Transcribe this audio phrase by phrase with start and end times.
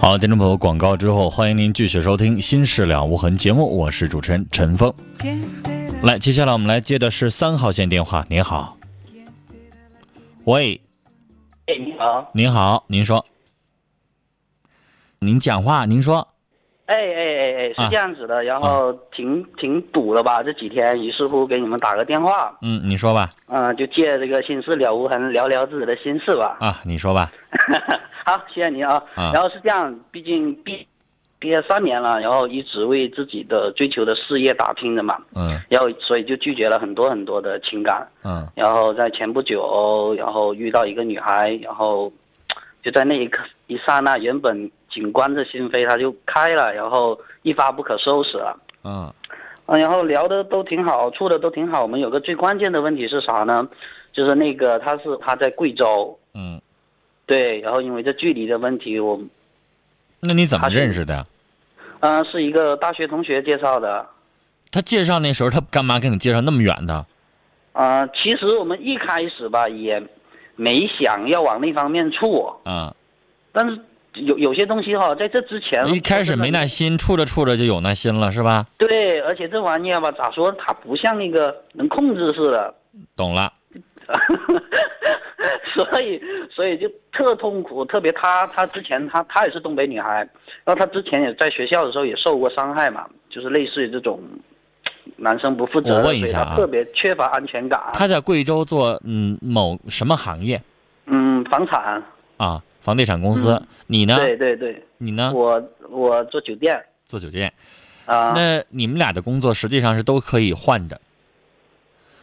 [0.00, 4.92] 好，听众朋友，广告之后，欢迎您继续收听《心事了无痕》节目，我是主持人陈峰。
[6.02, 8.24] 来，接下来我们来接的是三号线电话。
[8.30, 8.78] 您好，
[10.44, 10.80] 喂，
[11.66, 13.26] 哎，您好，您好，您说，
[15.18, 16.26] 您讲话，您说，
[16.90, 20.42] 哎哎哎哎，啊是这样子的，然后挺挺堵的吧？
[20.42, 26.56] 这几天，于是乎给你们打个电话，嗯，你说吧，嗯、就借这个心事了无痕，聊聊自己的心事吧。
[26.58, 27.30] 啊，你说吧，
[28.26, 29.00] 好，谢谢您啊。
[29.14, 30.84] 啊然后是这样，毕竟毕
[31.38, 38.04] 毕业三年了，然后一直为自己的追求的事业打拼的嘛，嗯然后所以就拒绝了很多很多的情感。
[38.24, 42.12] 嗯然后在前不久，然后遇到一个女孩，然后
[42.82, 48.56] 就在那一刻一刹那，原本紧关着心扉，他就开了，然后一发不可收拾了。
[48.84, 49.12] 嗯
[49.66, 51.82] 嗯，然后聊的都挺好，处的都挺好。
[51.82, 53.68] 我们有个最关键的问题是啥呢？
[54.12, 56.60] 就是那个他是他在贵州，嗯，
[57.26, 59.20] 对，然后因为这距离的问题，我
[60.20, 61.24] 那你怎么认识的呀？
[62.00, 64.04] 嗯、是一个大学同学介绍的。
[64.72, 67.06] 他介绍那时候，他干嘛给你介绍那么远的？
[67.72, 70.02] 呃，其实我们一开始吧也
[70.56, 72.92] 没想要往那方面处，嗯，
[73.52, 73.78] 但是
[74.14, 78.66] 有有些东西哈，在这之前一开始没耐心，处着处着就有耐心了，是吧？
[78.76, 82.74] 对，而且这玩意儿吧，咋说，它不像那个能控制似的，
[83.16, 83.52] 懂了，
[85.74, 86.20] 所以
[86.50, 87.84] 所以就特痛苦。
[87.84, 90.28] 特别她，她之前她她也是东北女孩，
[90.64, 94.20] 然后她之前也在学校的时候也受过伤害嘛，就是类似于这种
[95.16, 97.80] 男生不负责任，我问一下啊特别缺乏安全感。
[97.92, 100.60] 他在贵州做嗯某什么行业
[101.06, 102.02] 嗯，房产，
[102.36, 102.60] 啊？
[102.80, 103.52] 房地产公司。
[103.52, 104.16] 嗯你呢？
[104.16, 105.32] 对对对，你呢？
[105.34, 107.52] 我我做酒店做酒店。
[108.06, 111.00] 啊，那你们俩的工作实际上是都可以换的。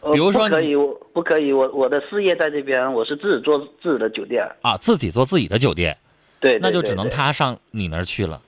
[0.00, 5.96] 呃比如说不可以，我不可以，我我的事业在这边，我是自己做自己的酒店，啊，自己做自己的酒店，
[6.40, 8.40] 对，对那就只能他上你那儿去了。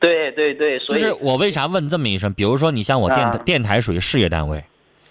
[0.00, 2.32] 对对对，所以就是我为啥问这么一声？
[2.34, 4.58] 比如说，你像我电啊电台属于事业单位，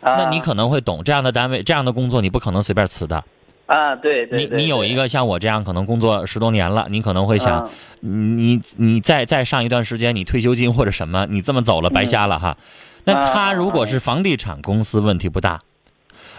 [0.02, 3.24] 啊那你可能会懂这样的单位、这样的工作，你不可能随便辞的。
[3.68, 7.70] 啊，对对你对，对你有一个像我这样可能工作十多年了，你可能会想，啊
[8.00, 12.58] 你你再再上一段时间，你退休金或者什么，你这么走了白瞎了哈。
[13.04, 15.60] 那啊他如果是房地产公司，问题不大。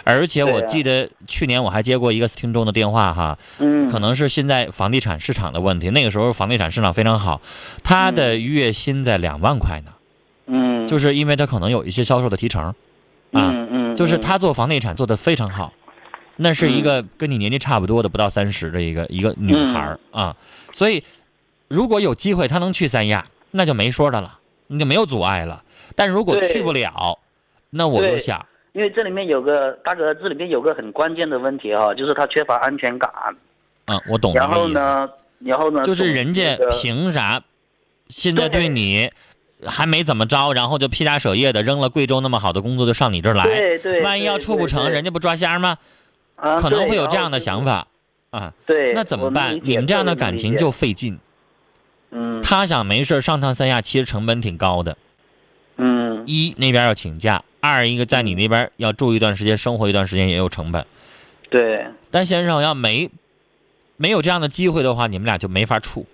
[0.04, 5.90] 而且我记得去年我还接过一个听众的电话哈，嗯，可能是现在房地产市场的问题。
[5.90, 7.42] 那个时候房地产市场非常好，
[7.84, 9.92] 他的月薪在两万块呢，
[10.46, 12.74] 嗯，就是因为他可能有一些销售的提成，啊，
[13.32, 14.20] 嗯嗯，就是嗯。
[14.22, 15.74] 他做房地产做得非常好，
[16.38, 20.34] 那是一个跟你年纪差不多的，不到三十的一个一个女孩儿啊，
[20.72, 21.02] 所以
[21.68, 24.38] 如果有机会她能去三亚，那就没说的了，
[24.68, 25.62] 你就没有阻碍了。
[25.96, 27.18] 但如果去不了，
[27.70, 28.18] 那我就对。
[28.18, 33.10] 想，因为这里面有个大哥，这里面有个很关键的问题哈，就是他缺乏安全感。
[33.86, 35.10] 嗯，我懂这然个意思，后呢，
[35.40, 37.42] 然后呢，就是人家凭啥
[38.08, 38.68] 现在对对。
[38.68, 39.10] 你
[39.66, 45.78] 还没怎么着，然后就披家舍业的扔了贵州那么好的工作就上你这儿来，对对，万一要处不成，人家家不抓瞎吗？
[46.40, 47.86] 啊可能会有这样的想法
[48.30, 48.52] 啊。
[48.66, 49.60] 对，那怎么办？
[49.62, 51.18] 你们这样的感情就费劲。
[52.10, 54.96] 嗯他想没事儿上趟三亚，其实成本挺高的。
[55.76, 60.86] 嗯一那边要请假，二一个在你那边要住一段时间，生活一段时间也有成本。
[61.50, 63.10] 对但先生要没
[63.96, 66.06] 没有这样的机会的话，你们俩就没法处，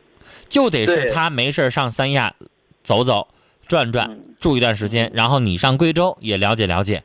[0.49, 2.35] 就得是他没事儿上三亚
[2.83, 3.29] 走走
[3.69, 7.05] 转转，嗯住一段时间，然后你上贵州也了解了解，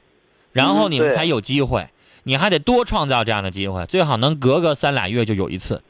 [0.51, 1.87] 然后你们才有机会。
[2.29, 5.81] 你还得多创造这样的机会，最好能隔个三俩月就有一次，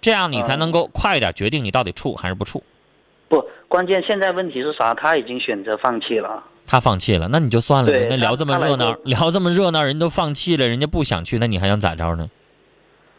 [0.00, 2.62] 这样你才嗯能够快一点决定你到底处还是不处。
[3.28, 4.94] 不，关键现在问题是啥？
[4.94, 6.44] 他已经选择放弃了。
[6.64, 7.98] 他放弃了，那你就算了呗。
[7.98, 12.30] 对那聊这么热闹，聊这么热闹，人都放弃了，人家不想去，那你还想咋着呢？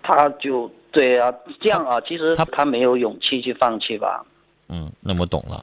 [0.02, 1.30] 他就对啊，
[1.60, 4.24] 这样啊，其实他他没有勇气去放弃吧？
[4.70, 5.58] 嗯，那我懂了。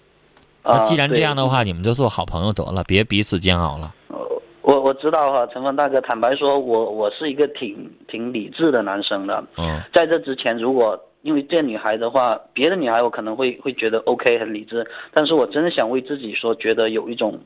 [0.62, 3.94] 啊那既然这样的话，你们就做好朋友得了，别彼此煎熬了。
[4.68, 9.42] 我我知道哈，陈峰大哥，坦白说，我我是一个挺挺理智的男生的。
[9.56, 17.40] 嗯在这之前，如果因为这女孩的话，别的女孩我可能会会觉得 OK 很理智，但是我真的想为自己说，觉得有一种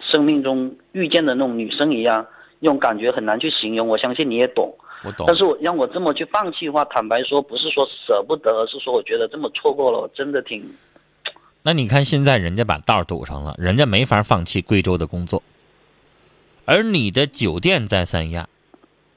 [0.00, 2.26] 生命中遇见的那种女生一样，
[2.58, 3.86] 那种感觉很难去形容。
[3.86, 4.74] 我相信你也懂。
[5.04, 5.36] 我懂但。
[5.36, 10.64] 是我让我这么去放弃的话，坦白说，不是说舍不得，而是说我觉得这么错过了，我真的挺
[11.62, 15.42] 那你看现在人家把道堵上了，人家没法放弃贵州的工作，
[16.64, 18.48] 而你的酒店在三亚，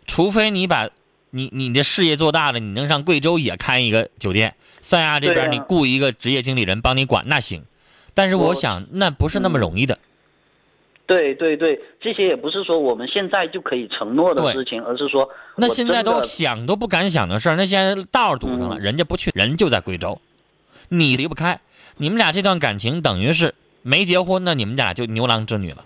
[0.05, 0.89] 除非你把
[1.29, 7.63] 你你的事业做大了，你能上贵州也开一个酒店，三亚这边你雇一个职业经理人帮你管那行，
[8.13, 9.99] 但是我我想那不是那么容易的。
[11.07, 18.81] 对对对，这些也不是说我们现在就可以承诺的事情，而是说那现在都想都不敢想的事儿，那现在道堵上了，嗯。
[18.81, 20.19] 人家不去，人就在贵州，
[20.89, 21.59] 你离不开，
[21.97, 23.53] 你们俩这段感情等于是
[23.83, 25.85] 没结婚呢，你们俩就牛郎织女了，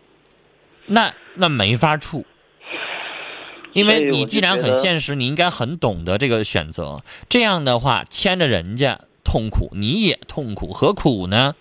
[0.86, 2.26] 那那没法处，
[3.74, 11.56] 因为你既然很现实，你应该很懂得这个选择，这样的话牵着人家痛苦，你也痛苦，何苦呢？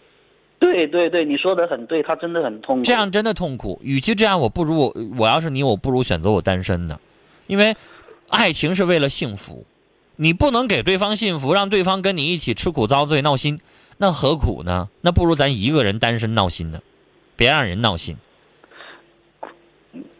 [0.58, 2.82] 对对对，你说的很对，他真的很痛苦。
[2.82, 3.78] 这样真的痛苦。
[3.82, 6.98] 与其这样，我不如我我要是你，我不如选择我单身呢，
[7.46, 7.76] 因为
[8.28, 9.64] 爱情是为了幸福，
[10.16, 13.60] 你不能给对方幸福，让对方跟你一起吃苦遭罪闹心，
[13.98, 14.88] 那何苦呢？
[15.02, 16.80] 那不如咱一个人单身闹心呢，
[17.36, 18.16] 别让人闹心。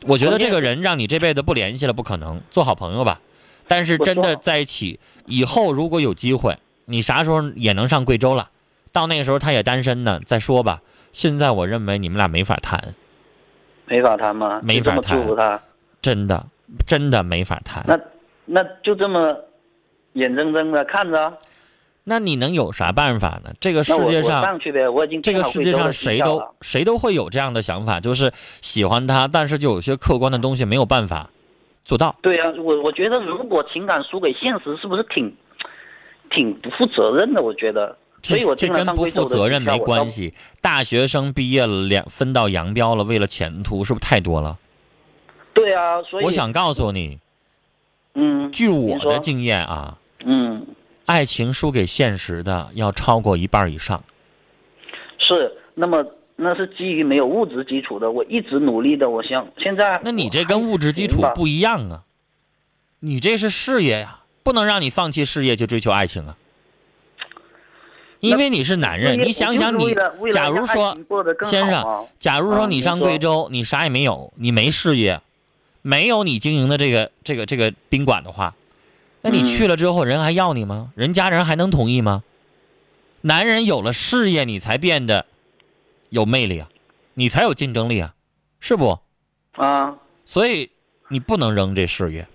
[0.09, 3.21] 我觉得这个人让你这辈子不联系了不可能，做好朋友吧。
[3.67, 6.57] 但是真的在一起以后，如果有机会，
[6.87, 8.49] 你啥时候也能上贵州了，
[8.91, 10.81] 到那个时候他也单身呢，再说吧。
[11.13, 12.95] 现在我认为你们俩没法谈，
[13.85, 14.61] 没法谈吗？
[14.63, 15.61] 没法谈
[16.01, 16.47] 真的
[16.87, 17.85] 真的没法谈。
[17.87, 17.99] 那
[18.47, 19.37] 那就这么
[20.15, 21.39] 眼睁睁的看着。
[22.09, 23.53] 那你能有啥办法呢？
[23.61, 28.33] 这个世界上，上去呗，我已经这个世界上谁都谁都会有这样的想法，就是
[28.63, 31.31] 喜欢他，但是就有些客观的东西没有办法
[31.85, 32.17] 做到。
[32.23, 35.33] 对呀、我我觉得如果情感输给现实，是不是挺
[36.31, 37.43] 挺不负责任的？
[37.43, 40.35] 我觉得，所以我这跟不负责任没关系。
[40.61, 44.59] 大学生毕业了，两分道扬镳了，为了前途，是不是太多了？
[45.53, 47.19] 对啊，所以我想告诉你，
[48.15, 50.65] 嗯，据我的经验啊，嗯
[51.09, 54.05] 爱情输给现实的要超过一半以上。
[55.19, 56.05] 是，那么
[56.37, 62.03] 那是基于没有物质基础的，我一直努力的，我想现在那你这跟物质基础不一样啊，
[63.01, 66.37] 你这是事业呀，不能让你放弃事业去追求爱情啊。
[68.21, 69.95] 因为你是男人，你想想你
[70.31, 70.99] 假如说
[71.45, 75.23] 先生，假如说你上贵州，你啥也没有，你没事业，
[75.81, 78.55] 没有你经营的这个这个这个宾馆的话，
[79.29, 80.91] 那你嗯去了之后，人还要你吗？
[80.95, 82.23] 人家人还能同意吗？
[83.21, 85.27] 男人有了事业，你才变得
[86.09, 86.69] 有魅力啊，
[87.13, 88.15] 你才有竞争力啊，
[88.59, 88.99] 是不？
[89.53, 89.95] 啊，
[90.25, 90.71] 所以
[91.09, 92.27] 你不能扔这事业，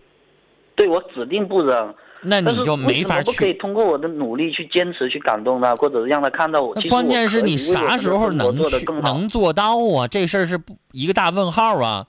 [0.75, 1.95] 对我指定不扔。
[2.21, 3.53] 那你就没法为什么不可以。
[3.55, 6.73] 通过我的努力去坚持，去感动他，或者是让他看到我。
[6.89, 10.07] 关键是你啥时候能去能做到啊？
[10.07, 12.07] 这事儿是不一个大问号啊！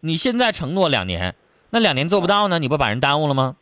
[0.00, 1.34] 你现在承诺两年，
[1.70, 2.58] 那两年做不到呢？
[2.58, 3.56] 你不把人耽误了吗？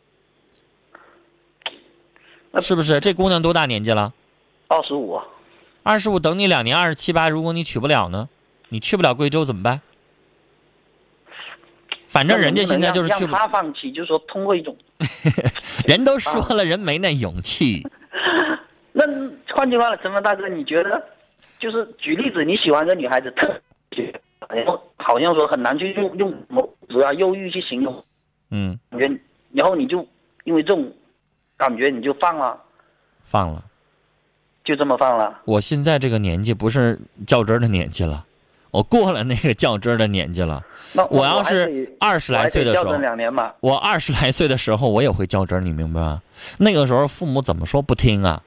[2.55, 3.01] 那是不是？
[3.01, 4.13] 这姑娘多大年纪了？
[4.69, 5.19] 二十五，
[5.83, 8.29] 二十五，等你两年，二十七八，如果你娶不了呢？
[8.69, 9.81] 你去不了贵州怎么办？
[12.07, 14.73] 反正人家现在就是去让不，他放弃，就是说通过一种。
[15.85, 17.85] 人都说了，人没那勇气。
[18.93, 19.03] 那
[19.53, 21.03] 换句话说，陈峰大哥，你觉得，
[21.59, 23.53] 就是举例子，你喜欢一个女孩子特
[23.89, 28.01] 别，然后好像说很难去用用某主要、忧郁去形容，
[28.49, 29.19] 嗯，感觉，
[29.51, 30.07] 然后你就
[30.45, 30.89] 因为这种
[31.57, 32.57] 感觉你就放了，
[33.21, 33.63] 放了。
[34.63, 35.41] 就这么放了。
[35.45, 38.25] 我现在这个年纪不是较真儿的年纪了，
[38.71, 40.63] 我过了那个较真儿的年纪了。
[40.93, 42.97] 那我要是二十来岁的时候
[43.59, 46.21] 我二十来岁的时候，我也会较真儿，你明白吗？
[46.57, 48.41] 那个时候父母怎么说不听啊？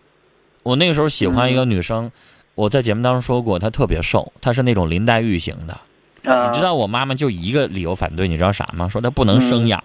[0.65, 2.11] 我那个时候喜欢一个女生，
[2.57, 6.33] 我在节目当中说过，她特别瘦，她是那种林黛玉型的。
[6.33, 8.89] 啊，你知道我妈妈就一个理由反对，你知道啥吗？
[8.89, 9.81] 说她不能生养，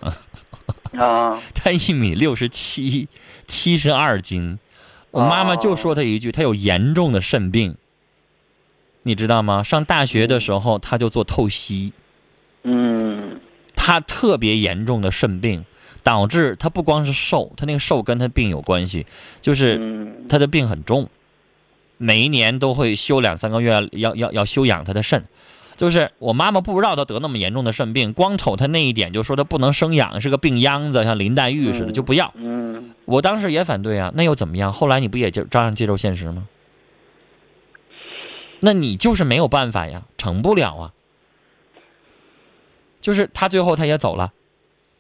[1.00, 3.07] 啊，他一米六十七，
[3.47, 4.59] 七十二斤。
[5.12, 7.75] 我妈妈就说他一句，他有严重的肾病，
[9.03, 9.62] 你知道吗？
[9.62, 11.93] 上大学的时候，他就做透析。
[12.63, 13.39] 嗯
[13.75, 15.65] 他特别严重的肾病，
[16.01, 19.05] 导致他不光是瘦，他那个瘦跟他病有关系，
[19.41, 21.09] 就是嗯他的病很重，
[21.97, 25.25] 每一年都会休两三个月，要要要休养他的肾。
[25.75, 32.31] 就是我妈妈不知道他得那么严重的肾病，光瞅他那一点就说他不能生养，是个病秧子，像林黛玉似的，嗯就不要。
[32.35, 34.71] 嗯，我当时也反对啊，那又怎么样？
[34.71, 36.47] 后来你不也就照样接受现实吗？
[38.59, 40.93] 那你就是没有办法呀，成不了啊。
[43.01, 44.31] 就是他最后他也走了，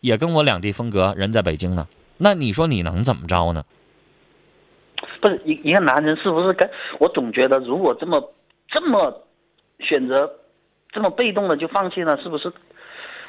[0.01, 1.87] 也跟我两地分隔，人在北京呢。
[2.17, 3.63] 那你说你能怎么着呢？
[5.21, 6.69] 不是一一个男人是不是该？
[6.99, 8.33] 我总觉得如果这么
[8.67, 9.23] 这么
[9.79, 10.29] 选择
[10.93, 12.51] 这么被动的就放弃了，是不是？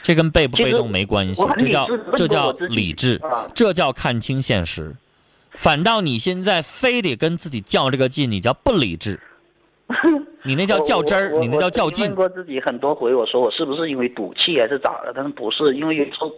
[0.03, 4.95] 这跟被不被动没关系这叫这叫理智啊，这叫看清现实。
[5.53, 9.19] 反倒你现在非得跟自己较这个劲，你叫不理智，
[10.43, 12.17] 你那叫 较真儿你那叫较劲我问。
[12.17, 15.13] 过自己很多回，我说我是不是因为赌气还是咋的？
[15.15, 16.31] 但是不是，因为有时候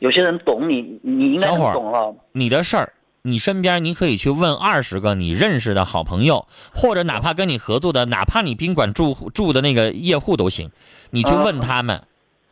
[0.00, 2.12] 有些人懂你，你应该懂了。
[2.32, 2.92] 你的事儿，
[3.24, 10.72] 你身边你可以去问二十个你认识的好朋友，或者哪怕跟你合作的，哪怕你宾馆住住的那个业户都行，
[11.10, 12.02] 你去问他们，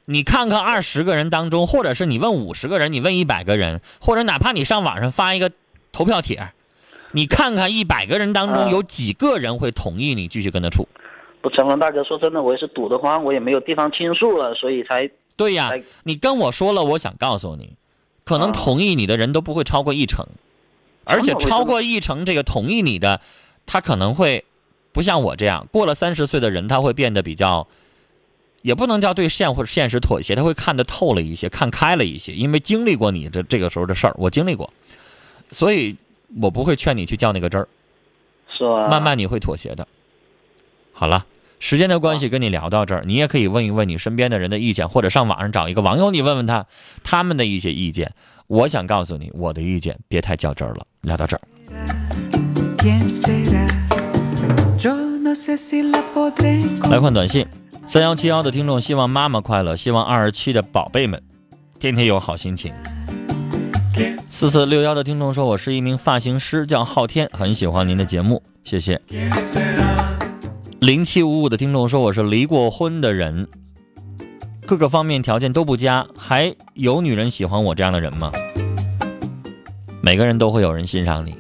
[0.05, 5.51] 你看看二十个人当中，或者是你问五十个人，你问一百个人，或者哪怕你上网上发一个
[5.91, 6.53] 投票帖，
[7.11, 8.71] 你看看一百个人当中啊。
[8.71, 10.87] 有几个人会同意你继续跟他处。
[11.43, 17.73] 不，成龙大哥说真的，我也是堵得慌，我也没有地方倾诉了，所以才对呀哎，你跟我说了，我想告诉你，
[18.23, 18.53] 可能啊。
[18.53, 20.29] 同意你的人都不会超过一成，
[21.11, 23.21] 而且超过一成这个同意你的，
[23.67, 24.45] 他可能会
[24.93, 27.67] 不像我这样，过了三十岁的人，他会变得比较，
[28.63, 34.73] 也不能叫对现或者现实妥协，他会看得透了一些，看开了一些，因为经历过你这这个时候的事儿，我经历过，
[35.51, 35.97] 所以
[36.41, 37.69] 我不会劝你去较那个真儿，
[38.57, 38.89] 是吧？
[38.89, 39.87] 慢慢你会妥协的。
[40.93, 41.27] 好了。
[41.63, 46.65] 时间的关系，跟你聊到这儿，你也可以问一问你身边的人的意见，或者上网上找一个网友，你问问他
[47.05, 48.15] 他们的一些意见。
[48.51, 50.85] 我想告诉你，我的意见别太较真儿了。
[51.03, 51.43] 聊到这儿
[56.91, 57.47] 来看短信，
[57.87, 61.23] 三幺七幺的听众希望妈妈快乐，希望二十七的宝贝们
[61.79, 62.75] 天天有好心情。
[64.29, 69.01] 四四六幺的听众说，我是一名发型师，叫昊天，很喜欢您的节目，谢谢。
[70.81, 73.47] 零七五五的听众说，我是离过婚的人，
[74.71, 78.31] 各个方面条件都不佳，还有女人喜欢我这样的人吗？
[80.01, 81.35] 每个人都会有人欣赏你，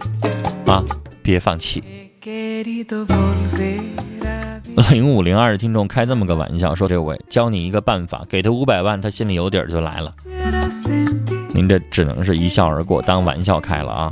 [0.67, 0.85] 啊，
[1.23, 1.81] 别放弃。
[4.91, 10.13] 零五零二的听众开这么个玩笑，说这位教你一个办法，给他五百万，他心里有底儿就来了。
[11.55, 14.11] 您这只能是一笑而过，当玩笑开了啊。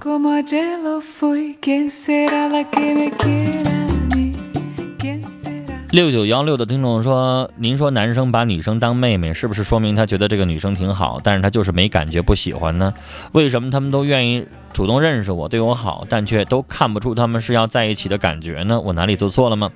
[5.90, 12.92] 六九幺六的听众说：“您说男生把女生当妹妹，是不是说明他觉得这个女生挺好，但是他就是没感觉不喜欢呢？
[13.32, 18.78] 为什么他们都愿意主动认识我，对我好，但却都看不出他们是要在一起的感觉呢？
[18.78, 19.70] 我哪里做错了吗？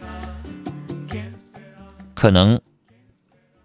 [2.13, 2.61] 可能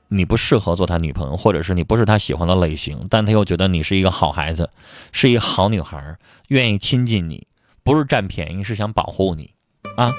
[0.07, 4.69] 你不适合做他女朋友，或者是你不是他喜欢的类型，但他又觉得你是一个好孩子，
[5.11, 6.15] 是一个好女孩，
[6.47, 7.45] 愿意亲近你，
[7.83, 9.51] 不是占便宜，是想保护你
[9.97, 10.13] 啊。”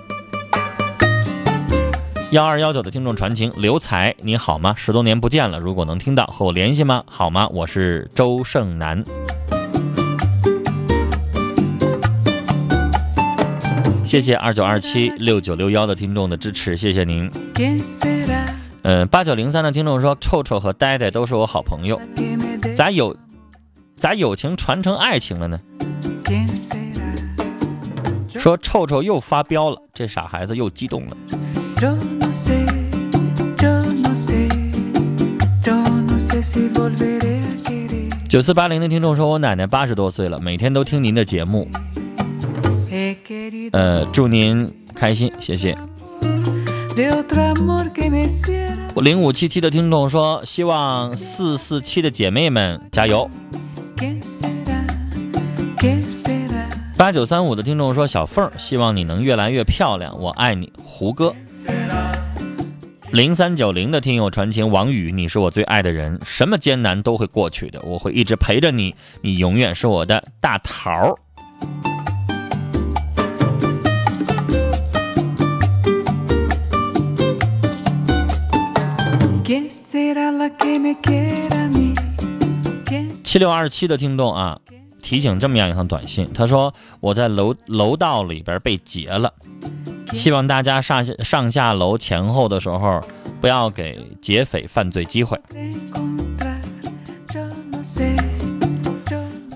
[2.30, 4.74] 幺二幺九的听众传情，刘才，你好吗？
[4.76, 7.02] 十多年不见了，如果能听到，和我联系吗？
[7.06, 7.48] 好吗？
[7.48, 9.02] 我是周胜男。
[14.04, 17.30] 谢谢二九二七六九六幺的听众的支持，谢谢您。
[18.82, 21.98] 嗯、八九零三的听众说，臭臭和呆呆都是我好朋友，
[22.76, 23.16] 咋友
[23.96, 25.58] 咋友情传成爱情了呢？
[28.38, 31.16] 说臭臭又发飙了，这傻孩子又激动了。
[38.28, 41.68] 九四八零的听众说：“我奶奶八十多岁了，每天都听您的节目。
[43.70, 45.76] 呃，祝您开心，谢谢。”
[48.94, 53.30] 我零五七七的听众说：“希望四四七的姐妹们加油。”
[56.96, 61.32] 八九三五的听众说：“小凤，希望你能越来越漂亮，我爱你，胡歌。”
[63.12, 71.14] 零三九零的听友传情，王宇，你是我最爱的人，什么艰难都会过去的，我会一直陪着你，你永远是我的大桃儿。
[83.24, 84.58] 七六二七的听众啊，
[85.02, 89.32] 提醒这么样一条短信，他说我在楼楼道里边被劫了，
[90.12, 93.00] 希望大家上下上下楼前后的时候，
[93.40, 95.38] 不要给劫匪犯罪机会。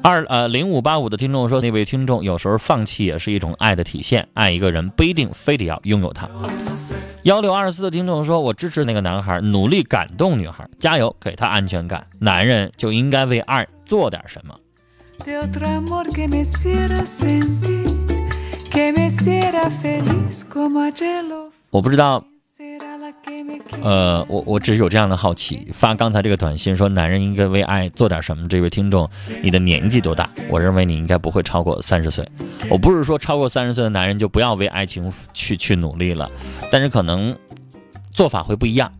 [0.02, 6.28] 二呃零五八五的听众说，那位听众有时候放弃也是一种爱的体现，爱一个人不一定非得要拥有他。
[7.22, 12.04] 幺六二四的听众说，我支持那个男孩，努力感动女孩，加油，给他安全感。
[12.18, 14.58] 男人就应该为爱做点什么。
[21.70, 22.24] 我不知道?
[23.82, 28.48] 呃，我我只是有这样的好奇，发刚才这个短信说男人应该为爱做点什么。
[28.48, 29.08] 这位听众，
[29.42, 30.30] 你的年纪多大？
[30.48, 32.26] 我认为你应该不会超过三十岁。
[32.70, 36.30] 我不是说超过三十岁的男人就不要为爱情去去努力了，
[36.70, 37.36] 但是可能
[38.10, 38.90] 做法会不一样。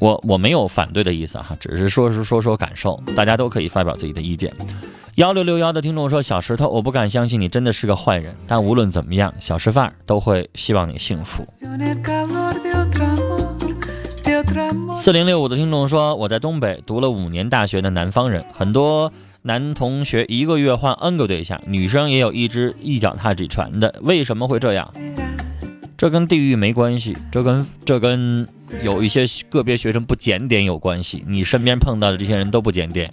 [0.00, 4.50] 我我没有反对的意思哈，只是说是说说感受，大家都可以发表自己的意见。
[5.16, 11.46] 幺六六幺的听众说：“小石头，我不敢相信你真的是个坏人，但无论怎么样，小吃饭都会希望你幸福。”
[14.96, 24.92] 四零六五的听众说：“我在东北读了五年大学的南方人，很多男同学一个月换 N 个对象，女生也有一只一脚踏几船的，为什么会这样？
[25.96, 28.48] 这跟地域没关系，这跟这跟
[28.82, 31.22] 有一些个别学生不检点有关系。
[31.28, 33.08] 你身边碰到的这些人都不检点。”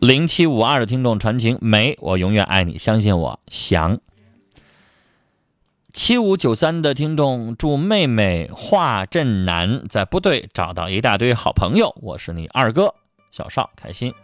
[0.00, 3.98] 零七五二的听众传情梅，我永远爱你，相信我，翔。
[5.92, 12.94] 七五九三的听众祝妹妹华振南在部队找到一大堆好朋友，我是你二哥
[13.30, 14.14] 小邵，开心。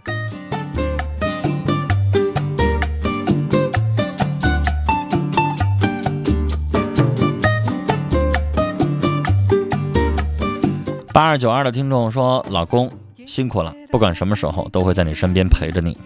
[11.13, 12.91] 八二九二的听众说：“老公
[13.27, 15.99] 辛苦了，不管什么时候都会在你身边陪着你。”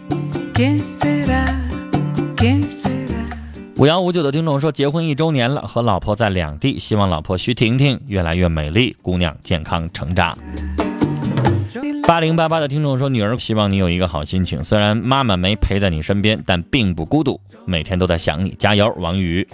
[3.77, 10.39] 五幺五九的听众说，结婚一周年了，和老婆在两地，希望老婆徐婷婷越来越美丽，姑娘健康成长。
[12.07, 19.47] 八零八八的听众说，女儿希望你有一个好心情，虽然妈妈没陪在你身边，但并不孤独，每天都在想你，加油，王宇。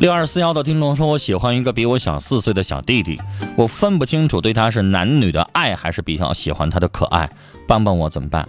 [0.00, 3.20] 六二四幺的听众说，我喜欢一个比我小四岁的小弟弟，
[3.56, 7.28] 我分不清楚对他是男女的爱，还是比较喜欢他的可爱，
[7.66, 8.48] 帮帮我怎么办？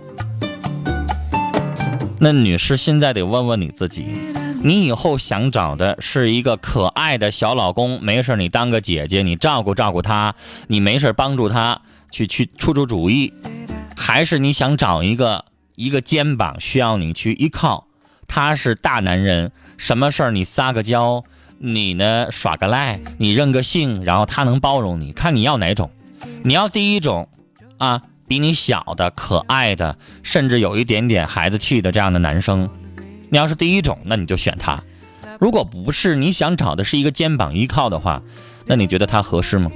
[2.20, 4.06] 那女士现在得问问你自己，
[4.64, 10.36] 你以后想找的是一个可爱的小老公，没事你当个姐姐，你照顾照顾他，
[10.68, 13.34] 你没事帮助他去去出出主意，
[13.98, 17.88] 还是你想找一个一个肩膀需要你去依靠？
[18.28, 21.24] 他是大男人，什么事儿你撒个娇，
[21.62, 25.92] 你呢耍个赖，你认个性，然后他能包容你，看你要哪种？
[26.44, 27.28] 你要第一种，
[27.78, 32.70] 啊，比你小的、可爱的，甚至有一点点孩子气的这样的男生，
[33.30, 34.82] 你要是第一种，那你就选他。
[35.38, 38.22] 如果不是，你想找的是一个肩膀依靠的话，
[38.66, 39.70] 那你觉得他合适吗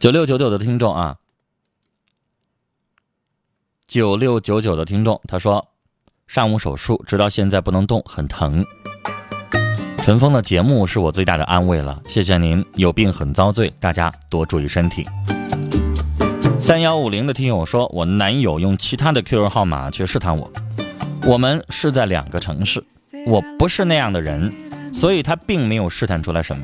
[0.00, 1.16] 九六九九的听众啊，
[3.88, 5.66] 九六九九的听众，他说
[6.26, 8.62] 上午手术，直到现在不能动，很疼。
[10.02, 12.62] 陈峰的节目是我最大的安慰了，谢谢您。
[12.74, 15.06] 有病很遭罪，大家多注意身体。
[16.60, 20.52] 三幺五零的听友说，我男友用其他的 QQ 号码去试探我，
[21.22, 22.84] 我们是在两个城市，
[23.26, 24.52] 我不是那样的人，
[24.92, 26.62] 所以他并没有试探出来什么。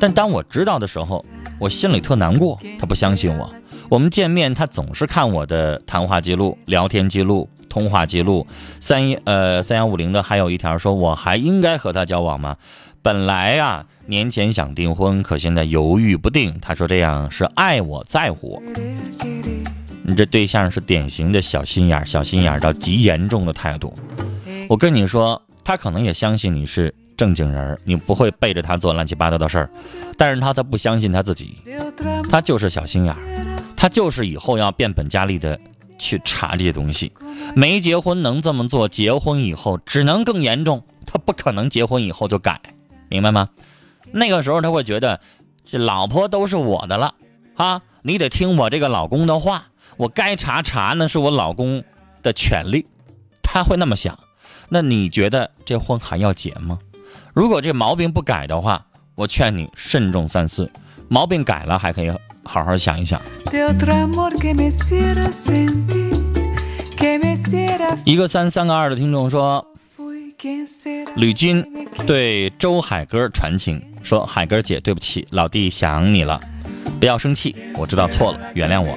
[0.00, 1.24] 但当我知道的时候，
[1.60, 2.58] 我心里特难过。
[2.76, 3.54] 他不相信我，
[3.90, 8.46] 我们见面，他总是看我的谈话记录、聊天记录、通话记录。
[8.78, 12.56] 三一呃三幺五零的还有一条说，我还应该和他交往吗？
[13.02, 16.56] 本来啊，年前想订婚，可现在犹豫不定。
[16.62, 18.62] 他说这样是爱我在乎我。
[20.04, 23.92] 你这对象是典型的小心眼儿，小心眼儿到极严重的态度。
[24.68, 29.68] 我跟你说，他可能也相信你是正经人，你不会背着他做乱七八糟的事儿，
[30.16, 31.56] 但是他他不相信他自己，
[32.30, 33.18] 他就是小心眼儿，
[33.80, 35.58] 他就是以后要变本加厉的
[35.98, 37.10] 去查这些东西。
[37.56, 42.60] 没结婚能这么做，结婚以后只能更严重，他不可能结婚以后就改，
[43.08, 43.48] 明白吗？
[44.12, 45.18] 那个时候他会觉得，
[45.64, 47.14] 这老婆都是我的了，
[47.54, 51.82] 啊，你得听我这个老公的话，我该查查那是我老公
[52.22, 52.84] 的权利，
[53.42, 54.18] 他会那么想。
[54.68, 56.78] 那你觉得这婚还要结吗？
[57.32, 60.70] 如果这毛病不改的话，我劝你慎重三思。
[61.08, 62.10] 毛病改了还可以
[62.44, 63.18] 好好想一想。
[68.04, 69.66] 一个三三个二的听众说
[71.16, 71.64] 吕军
[72.06, 76.40] 对周海哥传情说海哥姐对不起老弟想你了
[77.00, 78.96] 不要生气我知道错了原谅我。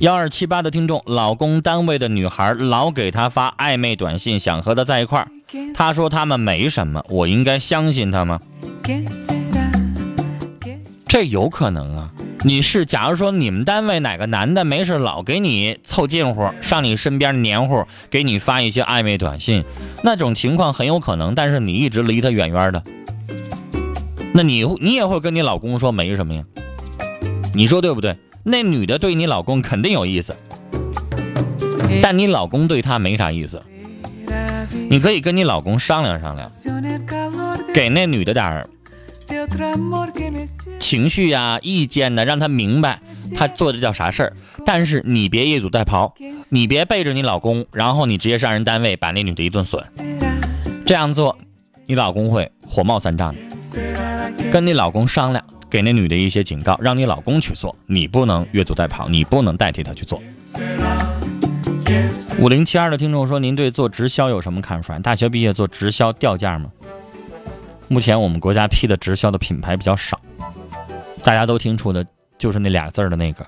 [0.00, 5.28] 幺二七八的听众，老公单位的女孩老给他发暧昧短信，想和他在一块儿。
[5.74, 8.40] 他说他们没什么，我应该相信他吗？
[11.08, 12.12] 这有可能啊，
[12.44, 19.64] 你是，假如说你们单位哪个男的没事老给你凑近乎，上你身边黏糊，给你发一些暧昧短信，
[20.04, 22.84] 那种情况很有可能，但是你一直离他远远的，
[24.32, 26.44] 那你你也会跟你老公说没什么呀？
[27.52, 28.16] 你说对不对？
[28.48, 30.34] 那女的对你老公肯定有意思，
[32.02, 33.62] 但你老公对她没啥意思，
[34.88, 36.50] 你可以跟你老公商量商量，
[37.74, 38.68] 给那女的点儿
[40.78, 43.00] 情绪呀、意见呢，让她明白
[43.36, 44.32] 她做的叫啥事儿。
[44.64, 46.14] 但是你别一组带跑，
[46.48, 49.84] 你别背着你老公，然后你直接上人单位把那女的一顿损。
[50.86, 51.38] 这样做，
[51.86, 53.40] 你老公会火冒三丈的。
[54.50, 60.22] 跟你老公商量，给那女的一些警告，让你老公去做，你不能越俎代庖，你不能代替他去做。
[62.38, 64.98] 五零七二的听众说：“您对做直销有什么看法？
[64.98, 66.70] 大学毕业做直销掉价吗？”
[67.88, 70.20] 目前我们国家批的直销的品牌比较少，
[71.22, 72.06] 大家都听出的
[72.38, 73.46] 就是那俩字儿的那个。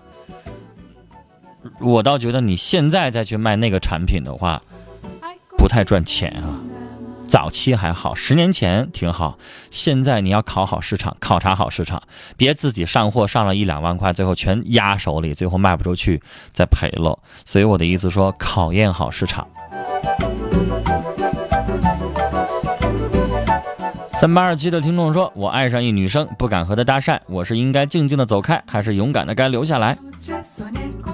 [1.78, 4.62] 我倒觉得你现在再去卖那个产品的话，
[5.58, 6.58] 不太赚钱啊。
[7.30, 9.38] 早期还好，十年前挺好，
[9.70, 12.02] 现在你要考好市场，考察好市场，
[12.36, 16.20] 别自己上货上了一两万块，最后全压手里，最后卖不出去
[16.52, 17.16] 再赔了。
[17.44, 19.46] 所以我的意思说，考验好市场。
[24.16, 29.96] 三八二七的听众说：“我爱上一女生，不敢和她搭讪，我是应该静静的走开，还是勇敢的该留下来？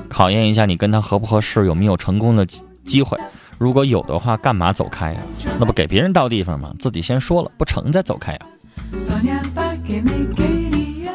[0.09, 2.47] 考验一下你跟她合不合适，有没有成功的
[2.87, 3.19] 机会。
[3.59, 5.21] 如果有的话，干嘛走开呀、
[5.59, 6.75] 那不给别人倒地方吗？
[6.79, 8.41] 自己先说了，不成再走开呀、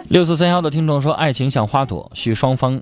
[0.10, 2.82] 六四三幺的听众说：“爱情像花朵，需双方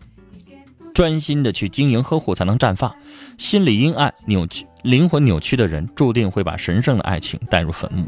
[0.93, 2.93] 专心的去经营呵护，才能绽放。
[3.37, 8.05] 心理阴暗、扭曲、灵魂扭曲的人，注定会把神圣的爱情带入坟墓。”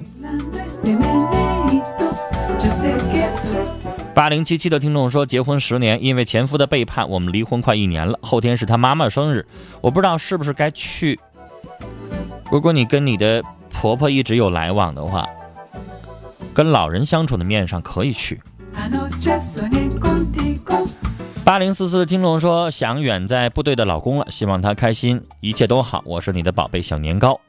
[4.14, 8.18] 八零七七的听众说，结婚十年，因为前夫的背叛，我们离婚快一年了。
[8.22, 9.46] 后天是他妈妈生日，
[9.82, 11.20] 我不知道是不是该去。
[12.52, 15.26] 如果你跟你的婆婆一直有来往的话，
[16.54, 18.42] 跟老人相处的面上可以去。
[21.46, 26.04] 八零四四听众说，想远在部队的老公了，希望他开心，一切都好。
[26.06, 27.40] 我是你的宝贝小年糕。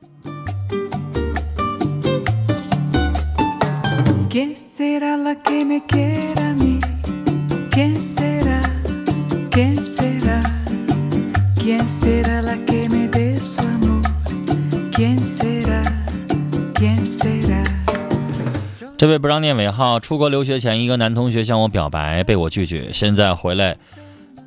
[19.03, 22.93] 这位不让念尾号，出国留学前，一个男同学向我表白，被我拒绝。
[22.93, 23.77] 现在回来，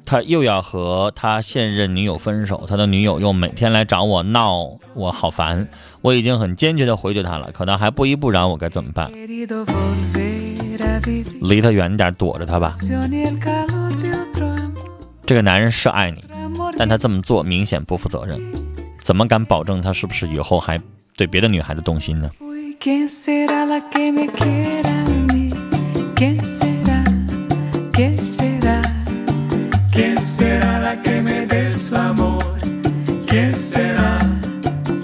[0.05, 5.67] 他又要和他现任女友分手，他的女友又每天来找我闹，我好烦。
[5.99, 9.11] 我已经很坚决的回绝他了，可他还不依不饶，我该怎么办？
[11.41, 12.73] 离他远点，躲着他吧。
[15.25, 16.23] 这个男人是爱你，
[16.77, 18.39] 但他这么做明显不负责任，
[19.01, 20.81] 怎么敢保证他是不是以后还
[21.17, 22.29] 对别的女孩子动心呢？
[22.75, 22.79] Fui.
[22.79, 25.49] ¿Quién será la que me quiera a mí?
[26.15, 27.03] ¿Quién será?
[27.91, 28.81] ¿Quién será?
[29.91, 32.43] ¿Quién será la que me dé su amor?
[33.27, 34.19] ¿Quién será?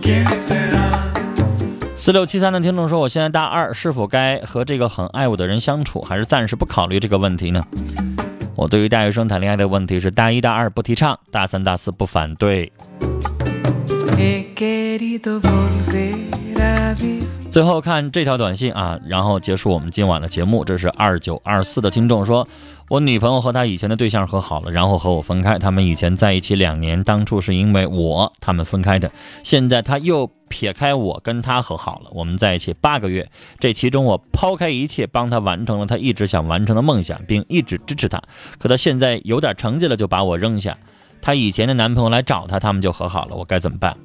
[0.01, 1.11] ¿Quién será?
[1.95, 7.61] 四六七三的听众说：“我现在大二，是否该和这个很爱我的人相处，还是暂时不考虑这个问题呢？”
[8.55, 12.71] 我对于大学生谈恋爱的问题是：大一、大二不提倡，大三、大四不反对。
[17.51, 20.63] 最后看这条短信啊，然后结束我们今晚的节目。
[20.63, 22.47] 这是二九二四的听众说，
[22.87, 25.59] 我女朋友和她以前的对象和好了，然后和我分开。
[25.59, 29.11] 他们以前在一起两年，当初是因为我他们分开的，
[29.43, 32.09] 现在他又撇开我跟他和好了。
[32.13, 38.21] 我们在一起八个月，这其中我抛开一切，帮他完成了他一直想完成的梦想，并一直支持他。
[38.59, 40.77] 可他现在有点成绩了，就把我扔下。
[41.21, 43.97] 她以前的男朋友来找她，他们就和好了，我该怎么办？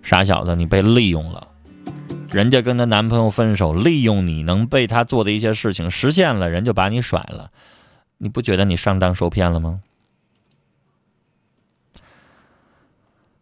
[0.00, 1.48] 傻小子，你被利用了。
[2.34, 7.52] 人家跟她男朋友分手，利用你能被他做的一些事情实现了，人就把你甩了，
[8.18, 9.80] 你不觉得你上当受骗了吗？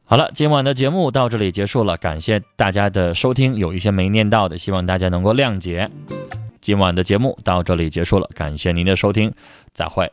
[0.05, 5.91] 好了，今晚的节目到这里结束了，感谢大家的收听，有一些没念到的，希望大家能够谅解。
[6.61, 9.33] 今晚的节目到这里结束了，感谢您的收听，
[9.73, 10.13] 再会。